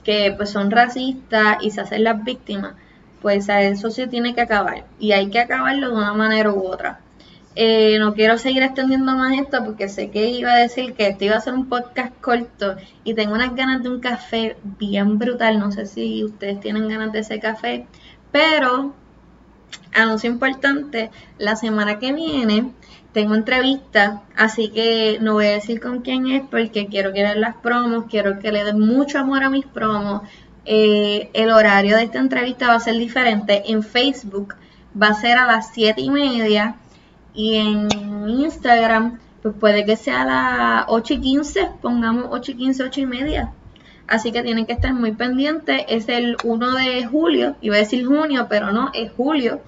que 0.05 0.35
pues 0.37 0.51
son 0.51 0.71
racistas 0.71 1.57
y 1.63 1.71
se 1.71 1.81
hacen 1.81 2.05
las 2.05 2.23
víctimas, 2.23 2.75
pues 3.23 3.49
a 3.49 3.63
eso 3.63 3.91
se 3.91 4.09
tiene 4.09 4.35
que 4.35 4.43
acabar. 4.43 4.85
Y 4.99 5.13
hay 5.13 5.31
que 5.31 5.41
acabarlo 5.41 5.89
de 5.89 5.97
una 5.97 6.13
manera 6.13 6.53
u 6.53 6.67
otra. 6.67 7.01
Eh, 7.55 7.99
no 7.99 8.15
quiero 8.15 8.39
seguir 8.39 8.63
extendiendo 8.63 9.15
más 9.15 9.39
esto 9.39 9.63
porque 9.65 9.89
sé 9.89 10.11
que 10.11 10.31
iba 10.31 10.53
a 10.53 10.57
decir 10.57 10.95
que 10.95 11.09
esto 11.09 11.25
iba 11.25 11.37
a 11.37 11.41
ser 11.41 11.53
un 11.53 11.69
podcast 11.69 12.19
corto 12.21 12.77
y 13.05 13.13
tengo 13.13 13.35
unas 13.35 13.55
ganas 13.55 13.83
de 13.83 13.91
un 13.91 14.01
café 14.01 14.57
bien 14.79 15.19
brutal, 15.19 15.59
no 15.59 15.71
sé 15.71 15.85
si 15.85 16.25
ustedes 16.25 16.61
tienen 16.61 16.89
ganas 16.89 17.13
de 17.13 17.19
ese 17.19 17.41
café, 17.41 17.87
pero 18.31 18.95
anuncio 19.95 20.31
importante, 20.31 21.11
la 21.39 21.57
semana 21.57 21.99
que 21.99 22.13
viene 22.13 22.73
tengo 23.13 23.35
entrevista, 23.35 24.23
así 24.37 24.71
que 24.71 25.19
no 25.21 25.35
voy 25.35 25.47
a 25.47 25.51
decir 25.51 25.81
con 25.81 26.01
quién 26.01 26.27
es 26.29 26.43
porque 26.51 26.87
quiero 26.87 27.13
que 27.13 27.23
vean 27.23 27.41
las 27.41 27.57
promos, 27.57 28.05
quiero 28.09 28.39
que 28.39 28.53
le 28.53 28.65
den 28.65 28.81
mucho 28.81 29.19
amor 29.19 29.45
a 29.45 29.51
mis 29.51 29.67
promos. 29.67 30.23
Eh, 30.65 31.29
el 31.35 31.51
horario 31.51 31.97
de 31.97 32.05
esta 32.05 32.21
entrevista 32.21 32.69
va 32.69 32.75
a 32.75 32.81
ser 32.81 32.97
diferente. 32.97 33.65
En 33.67 33.83
Facebook 33.83 34.55
va 35.01 35.09
a 35.09 35.15
ser 35.15 35.37
a 35.37 35.47
las 35.47 35.73
7 35.73 36.01
y 36.01 36.11
media 36.11 36.77
y 37.35 37.57
en 37.57 37.89
Instagram 38.29 39.19
pues 39.43 39.55
puede 39.59 39.85
que 39.85 39.97
sea 39.97 40.23
a 40.23 40.25
las 40.25 40.85
8 40.89 41.15
y 41.15 41.21
15, 41.21 41.69
pongamos 41.83 42.27
8 42.31 42.53
y 42.53 42.55
15, 42.55 42.85
8 42.85 43.01
y 43.01 43.07
media. 43.07 43.53
Así 44.13 44.31
que 44.31 44.43
tienen 44.43 44.67
que 44.67 44.75
estar 44.75 44.93
muy 44.93 45.13
pendientes. 45.13 45.87
Es 45.89 46.07
el 46.11 46.37
1 46.45 46.73
de 46.75 47.07
julio, 47.07 47.57
iba 47.63 47.77
a 47.77 47.79
decir 47.79 48.05
junio, 48.05 48.47
pero 48.47 48.71
no, 48.71 48.91
es 48.93 49.11
julio 49.11 49.63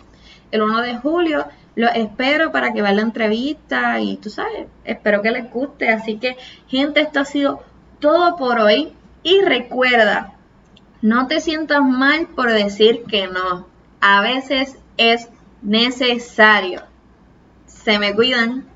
el 0.50 0.60
1 0.60 0.82
de 0.82 0.96
julio. 0.98 1.46
Lo 1.76 1.88
espero 1.88 2.52
para 2.52 2.74
que 2.74 2.82
vean 2.82 2.96
la 2.96 3.02
entrevista 3.02 3.98
y 4.00 4.18
tú 4.18 4.28
sabes, 4.28 4.66
espero 4.84 5.22
que 5.22 5.30
les 5.30 5.50
guste. 5.50 5.88
Así 5.88 6.18
que, 6.18 6.36
gente, 6.68 7.00
esto 7.00 7.20
ha 7.20 7.24
sido 7.24 7.62
todo 8.00 8.36
por 8.36 8.60
hoy. 8.60 8.92
Y 9.22 9.40
recuerda, 9.40 10.34
no 11.00 11.26
te 11.26 11.40
sientas 11.40 11.80
mal 11.80 12.26
por 12.26 12.52
decir 12.52 13.04
que 13.04 13.26
no. 13.28 13.66
A 14.02 14.20
veces 14.20 14.76
es 14.98 15.30
necesario. 15.62 16.82
Se 17.64 17.98
me 17.98 18.14
cuidan. 18.14 18.66